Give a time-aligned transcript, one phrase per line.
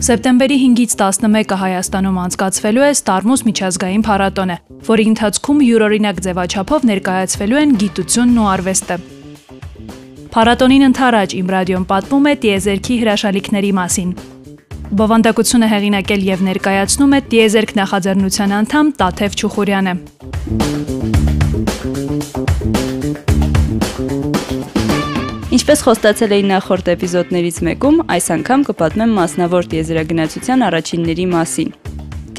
[0.00, 4.56] Սեպտեմբերի 5-ից 11-ը Հայաստանում անցկացվելու է Ստարմուս միջազգային փառատոնը,
[4.88, 8.96] որի ընթացքում յուրօրինակ ձևաչափով ներկայացվելու են գիտությունն ու արվեստը։
[10.32, 14.10] Փառատոնին ընթരാճ իմ ռադիոն պատմում է տիեզերքի հրաշալիքների մասին։
[14.90, 21.19] Բովանդակությունը հեղինակել եւ ներկայացնում է տիեզերք նախաձեռնության անդամ Տաթև Չուխուրյանը։
[25.70, 31.68] Ինչպես խոստացել էի նախորդ էպիզոդներից մեկում, այս անգամ կպատմեմ մասնավոր տիեզերագնացության առաջինների մասին։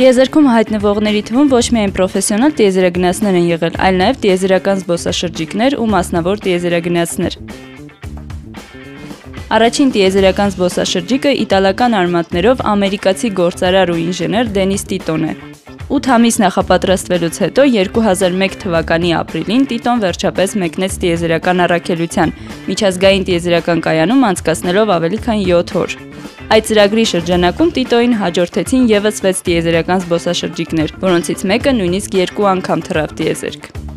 [0.01, 6.43] Տիեզերքում հայտնվողների թվում ոչ միայն պրոֆեսիոնալ տիեզերագնացներ են եղել, այլ նաև տիեզերական զբոսաշրջիկներ ու մասնավոր
[6.43, 7.39] տիեզերագնացներ։
[9.55, 15.33] Առաջին տիեզերական զբոսաշրջիկը իտալական արմատներով ամերիկացի գործարար ու ինժեներ Դենիս Տիտոն է։
[15.89, 22.33] 8 ամիս նախապատրաստվելուց հետո 2001 թվականի ապրիլին Տիտոն վերջապես մեկնեց տիեզերական առաքելության,
[22.69, 25.97] միջազգային տիեզերական կայանում անցկացնելով ավելի քան 7 օր։
[26.51, 33.15] Այդ ծրագրի շրջանակում Տիտոին հաջորդեցին եւս 6 տիեզերական զբոսաշրջիկներ, որոնցից մեկը նույնիսկ երկու անգամ թռավ
[33.21, 33.90] տիեզերք։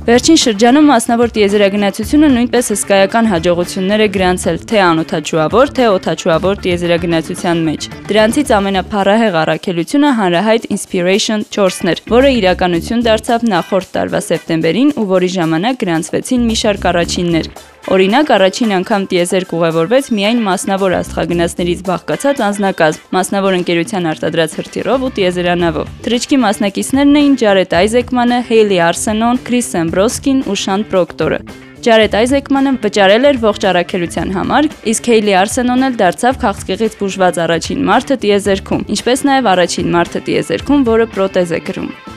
[0.00, 7.88] Վերջին շրջանում մասնավոր տիեզերագնացությունը նույնպես հսկայական հաջողություններ է գրանցել թե անօթաչուավոր, թե օթաչուավոր տիեզերագնացության մեջ։
[8.08, 15.30] Դրանցից ամենափառահեղ առաքելությունը հանրահայտ Inspiration 4-ն էր, որը իրականություն դարձավ նախորդ տարվա սեպտեմբերին ու որի
[15.36, 17.52] ժամանակ գրանցվեցին մի շարք առաջիններ։
[17.88, 25.10] Օրինակ, առաջին անգամ տիեզերք ուղևորվեց միայն մասնավոր աստղագնացներից բաղկացած անձնակազմ, մասնավոր ընկերության արտադրած հրթիռով ու
[25.16, 31.40] տիեզերանավով։ Թրիչկի մասնակիցներն էին Ջարետ Այզեկմանը, Հեյլի Արսենոն, Քրիս Սեմբրոսկին ու Շան Պրոկտորը։
[31.80, 37.82] Ջարետ Այզեկմանը վճարել էր ողջ առաքելության համար, իսկ Հեյլի Արսենոն էլ դարձավ քաղցկեղից բուժված առաջին
[37.88, 42.09] մարդը տիեզերքում, ինչպես նաև առաջին մարդը տիեզերքում, որը պրոտեզ է կրում։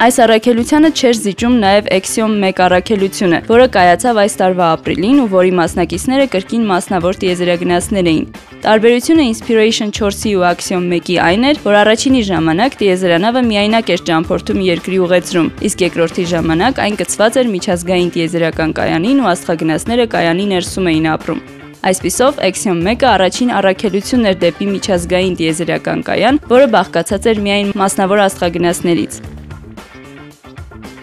[0.00, 5.50] Այս առաքելությանը չէր զիջում նաև Axiom 1 առաքելությունը, որը կայացավ այս տարվա ապրիլին ու որի
[5.58, 8.22] մասնակիցները կրկին մասնավոր տիեզերագնացներ էին։
[8.64, 14.62] Տարբերությունը Inspiration 4-ի ու Axiom 1-ի այն էր, որ առաջինի ժամանակ տիեզերանավը միայնակ էր ճամփորդում
[14.70, 20.88] երկրի ուղեցրում, իսկ երկրորդի ժամանակ այն կցված էր միջազգային տիեզերական կայանին ու աստղագնացները կայանի ներսում
[20.94, 21.44] էին ապրում։
[21.90, 28.24] Այսպիսով Axiom 1-ը առաջին առաքելությունն էր դեպի միջազգային տիեզերական կայան, որը բաղկացած էր միայն մասնավոր
[28.28, 29.22] աստղագնացներից։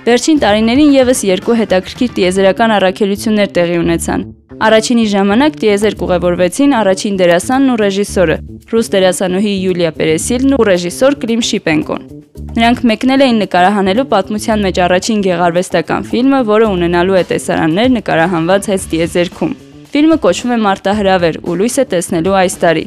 [0.07, 4.21] Վերջին տարիներին եւս երկու հետաքրքիր տիեզերական առաքելություններ տեղի ունեցան։
[4.67, 8.37] Առաջինի ժամանակ տիեզերք ուղևորվեցին առաջին դերասանն ու ռեժիսորը՝
[8.71, 12.07] ռուս դերասանուհի Յուլիա Պերեսիլն ու ռեժիսոր Կլիմ Շիպենկոն։
[12.55, 18.87] Նրանք մեկնել էին նկարահանելու պատմության մեջ առաջին գեղարվեստական ֆիլմը, որը ունենալու է տեսարաններ նկարահանված հեծ
[18.95, 19.51] տիեզերքում։
[19.91, 22.85] Ֆիլմը կոչվում է Մարտահրավեր ու լույս է տեսնելու այս տարի։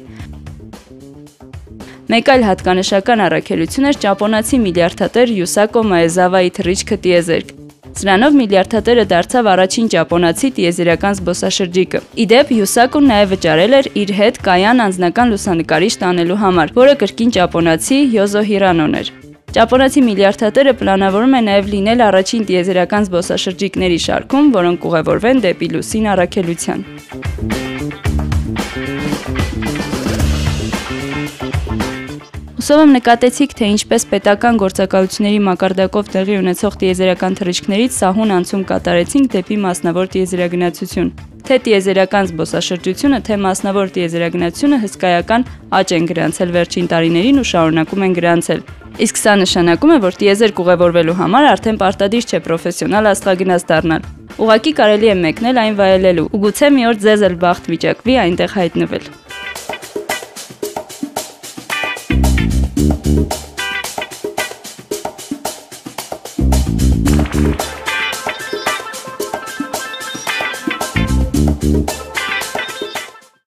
[2.10, 7.53] Մեկ այլ հատկանշական առաքելություն էր ճապոնացի միլիարդատեր Յուսակո Մաեզավայի թռիչքը տիեզերք։
[8.00, 14.84] Սրանով միլիարդատերը դարձավ առաջին ճապոնացի տիեզերական զբոսաշրջիկը։ Իդեպ Յուսակոն նաև վճարել էր իր հետ կայան
[14.91, 19.15] անձնական լուսանկարիչ տանելու համար, որը կրկին ճապոնացի Յոզո Հիրանոն էր։
[19.54, 28.09] Ճապոնացի միլիարդատերը պլանավորում է նաև լինել առաջին տիեզերական զբոսաշրջիկների շարքում, որոնք կուղևորվեն դեպի լուսին առաքելության։
[32.70, 39.32] Հուսով եմ նկատեցիք, թե ինչպես պետական գործակալությունների մակարդակով տեղի ունեցող տիեզերական թռիչքներից սահուն անցում կատարեցինք
[39.32, 41.08] դեպի մասնավոր տիեզերագնացություն։
[41.50, 45.47] Թե տիեզերական զբոսաշրջությունը, թե մասնավոր տիեզերագնացությունը հսկայական
[45.81, 48.62] աճ են գրանցել վերջին տարիներին ու շարունակում են գրանցել։
[49.10, 54.06] Իսկ սա նշանակում է, որ տիեզերք ուղևորվելու համար արդեն պարտադիր չէ պրոֆեսիոնալ աստղագնաց դառնալ։
[54.47, 58.56] Ուղղակի կարելի է մեկնել այն վայելելու, ու գուցե մի օր ձեզ էլ բախտ վիճակվի այնտեղ
[58.60, 59.10] հայտնվել։